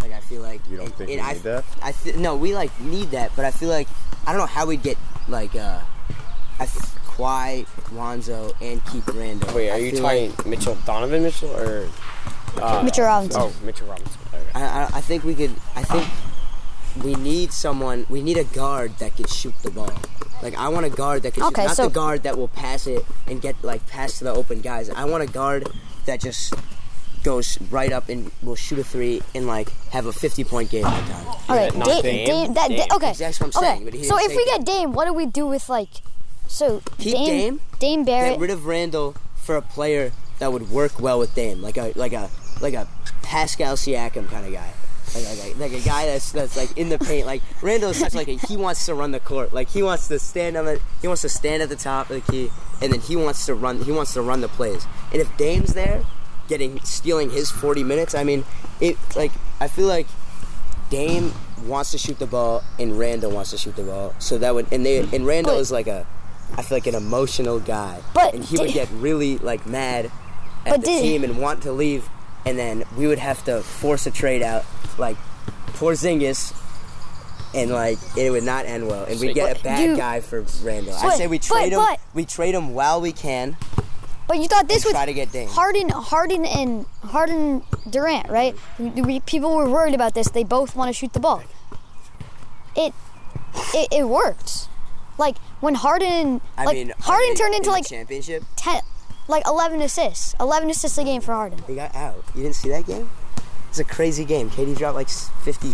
[0.00, 1.64] Like I feel like You don't and- think and we I, need that?
[1.82, 3.88] I th- no, we like need that, but I feel like
[4.26, 4.96] I don't know how we'd get
[5.28, 5.80] like uh,
[6.58, 9.54] I th- Kawhi, Lonzo, and keep Randle.
[9.54, 11.88] Wait, are I you talking like- Mitchell Donovan Mitchell or
[12.62, 13.40] uh, Mitchell Robinson.
[13.42, 14.20] Oh, Mitchell Robinson.
[14.34, 14.42] Okay.
[14.54, 15.54] I, I, I think we could.
[15.76, 16.08] I think
[17.04, 18.06] we need someone.
[18.08, 19.92] We need a guard that could shoot the ball.
[20.42, 22.48] Like I want a guard that can Okay, shoot, not so- the guard that will
[22.48, 24.88] pass it and get like pass to the open guys.
[24.88, 25.68] I want a guard
[26.06, 26.54] that just
[27.22, 30.84] goes right up and will shoot a three and like have a 50 point game
[30.84, 31.26] one time.
[31.48, 32.26] Okay, not Dame, Dame.
[32.26, 32.86] Dame, that, Dame.
[32.92, 33.12] okay.
[33.12, 33.74] That's what I'm okay.
[33.74, 35.88] saying, but he so if we get Dame, what do we do with like,
[36.48, 37.60] so Keep Dame, Dame?
[37.78, 41.62] Dame Barrett, Get rid of Randle for a player that would work well with Dame,
[41.62, 42.30] like a like a
[42.60, 42.88] like a
[43.22, 44.72] Pascal Siakam kind of guy.
[45.12, 47.26] Like, like, a, like a guy that's that's like in the paint.
[47.26, 49.52] Like Randle is such like a he wants to run the court.
[49.52, 52.24] Like he wants to stand on the he wants to stand at the top of
[52.24, 54.86] the key, and then he wants to run he wants to run the plays.
[55.12, 56.04] And if Dame's there,
[56.50, 58.44] getting stealing his 40 minutes, I mean,
[58.80, 60.06] it like I feel like
[60.90, 61.32] Dame
[61.64, 64.14] wants to shoot the ball and Randle wants to shoot the ball.
[64.18, 66.06] So that would and they and Randle But- is like a
[66.58, 68.00] I feel like an emotional guy.
[68.12, 70.10] But and he would get really like mad
[70.66, 72.08] at the di- team and want to leave
[72.44, 74.64] and then we would have to force a trade out
[74.98, 75.16] like
[75.74, 76.52] Porzingis
[77.54, 80.44] and like it would not end well and we get a bad you- guy for
[80.62, 80.94] Randle.
[80.94, 83.56] I say we but- trade him but- we trade him while we can.
[84.30, 85.48] But you thought this and was try to get Dame.
[85.48, 88.54] Harden, Harden, and Harden Durant, right?
[88.78, 90.28] We, we- people were worried about this.
[90.30, 91.42] They both want to shoot the ball.
[92.76, 92.94] It,
[93.74, 94.68] it, it worked.
[95.18, 98.44] Like when Harden, I like mean Harden are turned into the like championship.
[98.56, 98.80] ten,
[99.28, 101.58] like eleven assists, eleven assists a game for Harden.
[101.66, 102.22] He got out.
[102.34, 103.10] You didn't see that game?
[103.68, 104.48] It's a crazy game.
[104.50, 105.72] KD dropped like 50.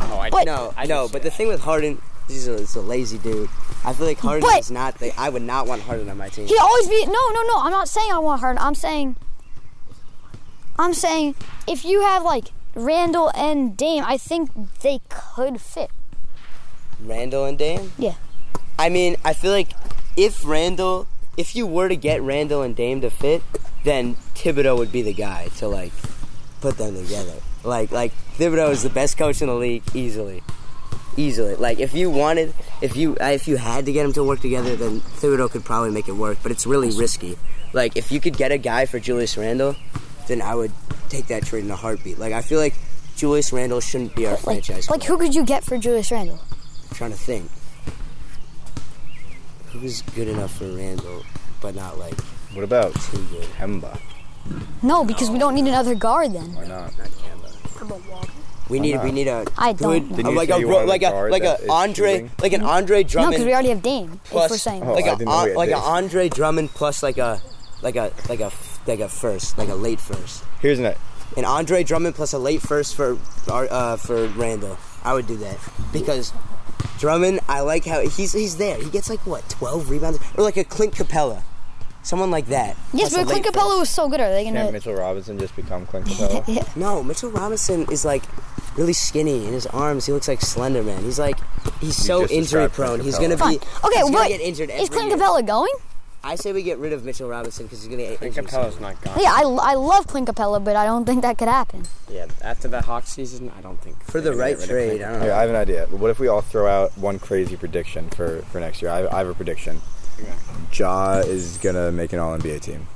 [0.00, 1.08] Oh, I But- No, I know.
[1.12, 3.48] but the thing with Harden, he's a, he's a lazy dude.
[3.84, 5.18] I feel like Harden But- is not the.
[5.20, 6.46] I would not want Harden on my team.
[6.46, 7.54] He always be no, no, no.
[7.58, 8.62] I'm not saying I want Harden.
[8.62, 9.16] I'm saying,
[10.78, 11.34] I'm saying
[11.66, 15.90] if you have like Randle and Dame, I think they could fit.
[17.02, 17.92] Randle and Dame?
[17.98, 18.14] Yeah.
[18.78, 19.70] I mean, I feel like
[20.16, 23.42] if Randle, if you were to get Randle and Dame to fit,
[23.84, 25.92] then Thibodeau would be the guy to like
[26.60, 27.34] put them together.
[27.64, 30.42] Like, like Thibodeau is the best coach in the league easily,
[31.18, 31.54] easily.
[31.56, 34.40] Like, if you wanted, if you uh, if you had to get them to work
[34.40, 36.38] together, then Thibodeau could probably make it work.
[36.42, 37.36] But it's really risky.
[37.72, 39.76] Like, if you could get a guy for Julius Randle,
[40.28, 40.72] then I would
[41.10, 42.18] take that trade in a heartbeat.
[42.18, 42.74] Like, I feel like
[43.16, 44.88] Julius Randle shouldn't be our Like, franchise.
[44.88, 45.10] like player.
[45.18, 46.38] who could you get for Julius Randle?
[46.90, 47.50] I'm trying to think.
[49.72, 51.24] Who's good enough for Randle,
[51.60, 52.18] but not like
[52.54, 53.44] What about too good?
[53.58, 53.98] Kemba?
[54.82, 56.54] No, because we don't need another guard then.
[56.54, 56.96] Why not?
[56.96, 58.30] Not Kemba.
[58.68, 59.04] We need not?
[59.04, 60.16] we need a I don't good know.
[60.16, 62.30] Didn't like a you ro- a like a like a Andre shooting?
[62.42, 63.30] like an Andre Drummond.
[63.32, 64.20] No, because we already have Dame.
[64.24, 65.76] plus if we're saying Oh, like I a didn't know we An- like a.
[65.76, 67.40] Andre Drummond plus like a
[67.82, 68.50] like a like a
[68.86, 70.44] like a first like a late first.
[70.60, 70.94] Here's an
[71.36, 73.16] An Andre Drummond plus a late first for
[73.48, 74.76] uh, for Randle.
[75.04, 75.56] I would do that
[75.92, 76.32] because
[76.98, 78.76] Drummond, I like how he's he's there.
[78.76, 81.42] He gets like what twelve rebounds or like a Clint Capela,
[82.02, 82.76] someone like that.
[82.92, 83.78] yes, plus but Clint late Capela first.
[83.80, 84.20] was so good.
[84.20, 84.72] Are they can't gonna?
[84.72, 86.44] Mitchell Robinson just become Clint Capela?
[86.48, 86.64] Yeah.
[86.76, 88.22] No, Mitchell Robinson is like
[88.78, 90.06] really skinny in his arms.
[90.06, 91.02] He looks like Slender Man.
[91.02, 91.38] He's like
[91.80, 93.00] he's so just injury prone.
[93.00, 93.56] He's gonna be Fine.
[93.84, 95.18] Okay, he's gonna get injured every is Clint year.
[95.18, 95.72] Capela going?
[96.24, 98.52] I say we get rid of Mitchell Robinson because he's gonna get Clint injured.
[98.52, 99.18] Capela's not gone.
[99.20, 101.84] Yeah, I, I love Clint Capella, but I don't think that could happen.
[102.10, 105.18] Yeah, after the Hawks season, I don't think For the right get trade, I don't
[105.20, 105.24] know.
[105.26, 105.86] Here, I have an idea.
[105.86, 108.90] What if we all throw out one crazy prediction for, for next year?
[108.90, 109.80] I, I have a prediction.
[110.20, 110.32] Okay.
[110.72, 112.86] Ja is gonna make an All NBA team.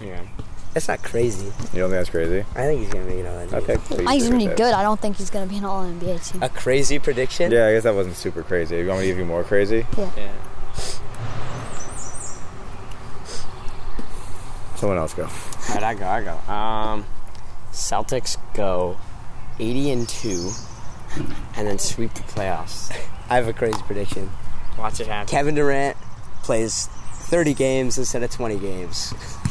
[0.00, 0.22] Yeah.
[0.72, 1.46] That's not crazy.
[1.46, 2.44] You don't think that's crazy?
[2.54, 3.52] I think he's gonna make it all NBA.
[3.54, 3.96] Okay, cool.
[3.96, 4.72] I think he's gonna be good.
[4.72, 6.42] I don't think he's gonna be an All NBA team.
[6.42, 7.50] A crazy prediction?
[7.50, 8.76] Yeah, I guess that wasn't super crazy.
[8.78, 9.84] You want me to give you more crazy?
[9.98, 10.32] Yeah.
[14.76, 15.24] Someone else go.
[15.24, 16.06] All right, I go.
[16.06, 16.52] I go.
[16.52, 17.04] Um,
[17.72, 18.96] Celtics go
[19.58, 20.52] 80 and two,
[21.56, 22.90] and then sweep the playoffs.
[23.28, 24.30] I have a crazy prediction.
[24.78, 25.28] Watch it happen.
[25.28, 25.96] Kevin Durant
[26.42, 29.12] plays 30 games instead of 20 games.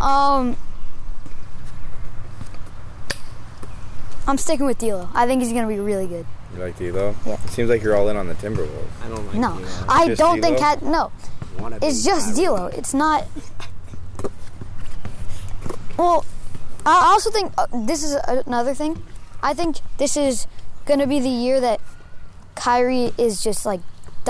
[0.00, 0.56] Um,
[4.26, 5.08] I'm sticking with D'Lo.
[5.14, 6.24] I think he's gonna be really good.
[6.54, 7.14] You like D'Lo?
[7.26, 7.34] Yeah.
[7.44, 8.88] It seems like you're all in on the Timberwolves.
[9.04, 9.36] I don't like.
[9.36, 9.68] No, D'Lo.
[9.88, 10.82] I don't think KAT.
[10.82, 11.12] No,
[11.58, 12.46] Wanna it's just Kyrie.
[12.46, 12.66] D'Lo.
[12.66, 13.26] It's not.
[15.98, 16.24] Well,
[16.86, 19.02] I also think uh, this is another thing.
[19.42, 20.46] I think this is
[20.86, 21.80] gonna be the year that
[22.54, 23.80] Kyrie is just like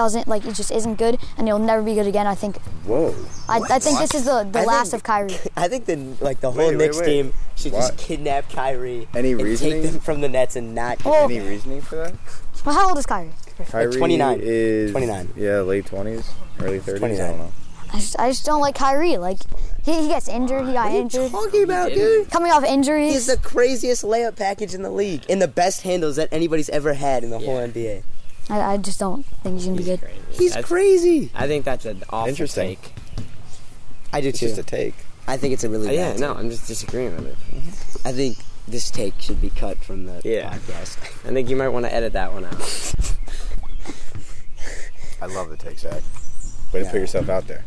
[0.00, 2.26] doesn't like it just isn't good and he'll never be good again.
[2.26, 3.14] I think Whoa.
[3.48, 5.36] I, I think this is the, the I last think- of Kyrie.
[5.56, 7.06] I think the like the whole Wait, wait, Knicks wait.
[7.06, 8.00] team should just What?
[8.00, 9.82] kidnap Kyrie Any and reasoning?
[9.82, 12.14] take them from the Nets and not Well- Any reasoning for that?
[12.64, 13.30] Well, how old is Kyrie?
[13.68, 14.38] Kyrie 29.
[14.42, 15.32] is 29.
[15.36, 17.20] Yeah, late twenties, early thirties.
[17.20, 17.52] I don't know.
[17.92, 19.16] I just, I just don't like Kyrie.
[19.18, 19.38] Like
[19.82, 20.66] he, he gets injured.
[20.66, 21.30] He got What are you injured.
[21.30, 22.30] talking about, dude?
[22.30, 23.12] Coming off injuries.
[23.12, 26.94] He's the craziest layup package in the league and the best handles that anybody's ever
[26.94, 28.02] had in the whole NBA.
[28.50, 30.00] I, I just don't think he's gonna be good.
[30.00, 30.20] crazy.
[30.32, 31.30] He's That's- crazy.
[31.34, 32.76] I think that's an awful Interesting.
[32.76, 32.92] take.
[34.12, 34.46] I do It's too.
[34.48, 34.94] just a take.
[35.28, 36.38] I think it's a really Uh, yeah, bad no, take.
[36.42, 37.36] I'm just disagreeing with it.
[38.04, 40.52] I think this take should be cut from the Yeah.
[40.52, 40.98] podcast.
[41.28, 42.54] I think you might want to edit that one out.
[45.22, 46.02] I love the take, Zach.
[46.72, 47.62] Way to put yourself out there.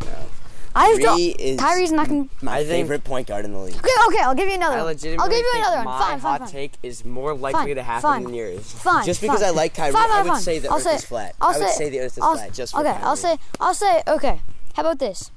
[0.75, 1.39] I just Kyrie don't.
[1.41, 2.25] is Kyrie's not gonna.
[2.41, 3.75] my I think- favorite point guard in the league.
[3.75, 4.85] Okay, okay, I'll give you another I one.
[4.87, 5.85] legitimately I'll give you think another one.
[5.85, 6.47] my Fine, hot fine, fine.
[6.51, 8.23] take is more likely Fine, to happen fine.
[8.23, 8.71] than yours.
[8.71, 9.05] Fine.
[9.05, 9.49] Just because fine.
[9.49, 10.41] I like Kyrie, Fine, I fine, would fine.
[10.41, 11.35] say the I'll Earth say, is flat.
[11.41, 12.91] I'll I would say, say the Earth is I'll- flat just for okay.
[12.91, 13.03] Kyrie.
[13.03, 13.37] I'll say.
[13.59, 14.03] I'll say.
[14.07, 14.41] Okay.
[14.75, 15.29] How about this?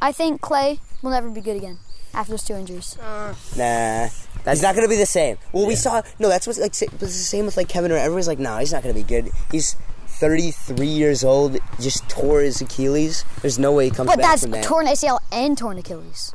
[0.00, 1.78] I think Clay will never be good again
[2.12, 2.98] after those two injuries.
[2.98, 4.08] Uh, nah,
[4.44, 5.38] that's not gonna be the same.
[5.52, 6.28] Well, we saw no.
[6.28, 6.72] That's what's like.
[6.82, 8.04] It's the same with like Kevin Durant.
[8.04, 9.30] Everyone's like, no, he's not gonna be good.
[9.50, 9.76] He's
[10.22, 11.58] 33 years old.
[11.80, 13.24] Just tore his Achilles.
[13.40, 14.68] There's no way he comes But back that's from that.
[14.68, 16.32] But that's torn ACL and torn Achilles.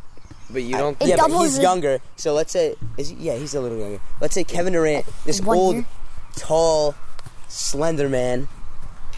[0.49, 1.99] But you don't It yeah, but he's the- younger.
[2.17, 4.01] So let's say, is he, yeah, he's a little younger.
[4.19, 5.85] Let's say Kevin Durant, this One old, year?
[6.35, 6.95] tall,
[7.47, 8.49] slender man,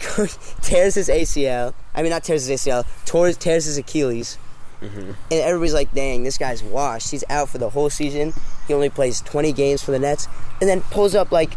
[0.62, 1.74] tears his ACL.
[1.92, 4.38] I mean, not tears his ACL, tears, tears his Achilles.
[4.80, 5.00] Mm-hmm.
[5.00, 7.10] And everybody's like, dang, this guy's washed.
[7.10, 8.32] He's out for the whole season.
[8.68, 10.28] He only plays 20 games for the Nets.
[10.60, 11.54] And then pulls up like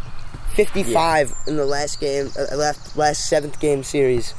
[0.55, 4.33] 55 in the last game, uh, last, last seventh game series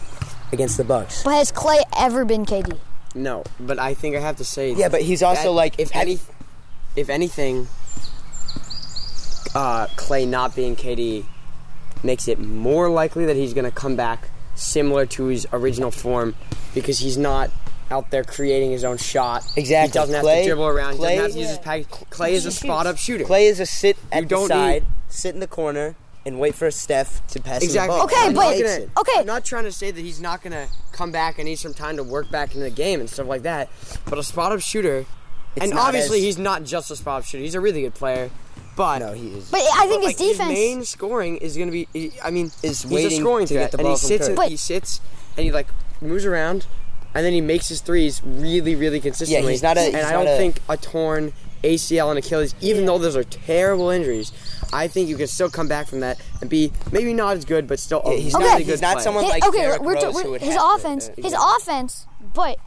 [0.52, 1.22] against the Bucks.
[1.22, 2.78] But has Klay ever been KD?
[3.14, 3.44] no.
[3.60, 4.72] But I think I have to say.
[4.72, 6.18] Yeah, but he's also that like, if any,
[6.96, 7.68] if anything,
[9.54, 11.24] uh, Klay not being KD
[12.02, 16.34] makes it more likely that he's going to come back similar to his original form
[16.74, 17.50] because he's not
[17.90, 19.44] out there creating his own shot.
[19.56, 19.88] Exactly.
[19.88, 20.94] He doesn't have Klay- to dribble around.
[20.94, 21.86] Klay- he doesn't have to use his package.
[22.10, 23.24] Klay is a spot up shooter.
[23.24, 25.94] Klay is a sit at the don't side, need- sit in the corner,
[26.26, 27.94] and wait for Steph to pass him Exactly.
[27.94, 28.04] the ball.
[28.06, 29.20] Okay, I'm but- not gonna- Okay.
[29.20, 31.96] I'm not trying to say that he's not gonna come back and need some time
[31.96, 33.68] to work back into the game and stuff like that.
[34.06, 35.04] But a spot up shooter,
[35.56, 37.42] It's and obviously as- he's not just a spot up shooter.
[37.42, 38.30] He's a really good player,
[38.76, 39.44] but No, he is.
[39.50, 40.52] But I think but, his like, defense.
[40.52, 41.88] main scoring is gonna be.
[42.22, 44.26] I mean, Is he's waiting a scoring to get threat, the and he sits.
[44.26, 44.36] Curry.
[44.36, 45.00] But- he sits
[45.36, 45.66] and he like
[46.00, 46.66] moves around,
[47.14, 49.44] and then he makes his threes really, really consistently.
[49.44, 51.32] Yeah, he's not a- And he's I don't a- think a torn
[51.62, 54.32] ACL and Achilles, even though those are terrible injuries,
[54.72, 57.66] I think you can still come back from that and be maybe not as good,
[57.66, 59.82] but still a Yeah, he's really not- good he's not someone His- like okay, Derrick
[59.82, 61.48] we're, Rose, we're- who would his have to- offense, uh, his exactly.
[61.60, 62.58] offense, but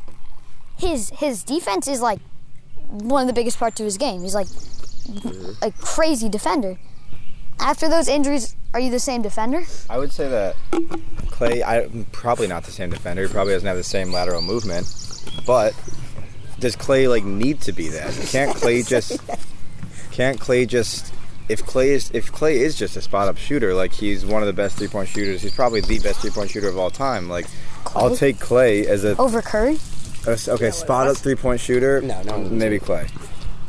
[0.78, 2.20] his his defense is like
[2.90, 4.22] one of the biggest parts of his game.
[4.22, 4.48] He's like
[5.62, 6.78] a crazy defender.
[7.60, 9.64] After those injuries, are you the same defender?
[9.90, 10.56] I would say that
[11.32, 13.24] Klay, I probably not the same defender.
[13.24, 14.86] He probably doesn't have the same lateral movement.
[15.46, 15.74] But
[16.60, 18.14] does Klay like need to be that?
[18.30, 19.20] Can't Klay just?
[20.12, 21.12] Can't Klay just?
[21.50, 24.48] If Klay is if Klay is just a spot up shooter, like he's one of
[24.48, 25.42] the best three point shooters.
[25.42, 27.30] He's probably the best three point shooter of all time.
[27.30, 27.46] Like
[27.96, 29.78] I'll take Klay as a Over Curry?
[30.28, 32.02] a- okay spot up three point shooter.
[32.02, 33.10] No, no, maybe Klay.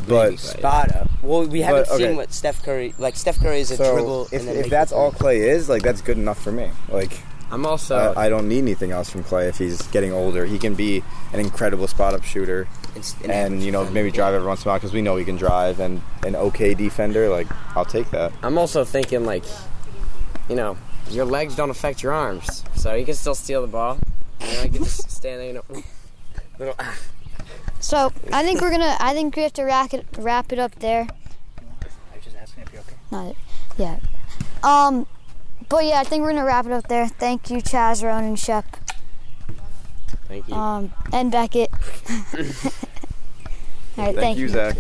[0.09, 1.11] But Spot up.
[1.23, 2.07] Well, we haven't But, okay.
[2.09, 3.15] seen what Steph Curry like.
[3.17, 4.29] Steph Curry is a so dribble.
[4.33, 5.13] if, and if that's all.
[5.13, 6.71] Klay is, like that's good enough for me.
[6.89, 7.13] Like
[7.51, 8.15] I'm also.
[8.17, 10.47] I, I don't need anything else from Klay if he's getting older.
[10.47, 12.78] He can be an incredible spot up shooter, It's an
[13.23, 15.25] and average you know maybe drive every once in a while because we know he
[15.25, 17.29] can drive and an okay defender.
[17.29, 18.33] Like I'll take that.
[18.43, 19.45] I'm also thinking like,
[20.49, 20.77] you know,
[21.11, 23.99] your legs don't affect your arms, so you can still steal the ball.
[24.41, 25.47] You know, you can just stand there.
[25.49, 25.83] You know,
[26.59, 26.75] little.
[27.81, 28.97] So I think we're gonna.
[28.99, 31.07] I think we have to wrap it wrap it up there.
[31.59, 32.97] I was just asking if you're okay.
[33.11, 33.37] Not
[33.79, 33.99] yeah.
[34.63, 35.07] Um,
[35.69, 37.07] but yeah, I think we're gonna wrap it up there.
[37.09, 38.65] Thank you, Chaz, Ronan, and Shep,
[40.27, 40.55] Thank you.
[40.55, 41.71] um, and Beckett.
[43.99, 44.77] All right, thank, you, Zack.